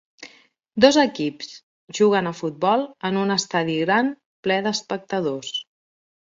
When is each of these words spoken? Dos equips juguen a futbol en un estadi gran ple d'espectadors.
Dos 0.85 0.95
equips 1.01 1.51
juguen 1.99 2.31
a 2.31 2.33
futbol 2.41 2.87
en 3.11 3.21
un 3.27 3.37
estadi 3.37 3.79
gran 3.85 4.13
ple 4.49 4.61
d'espectadors. 4.71 5.57